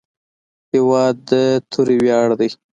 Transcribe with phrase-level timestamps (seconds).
[0.71, 1.31] هېواد د
[1.71, 2.49] توري ویاړ دی.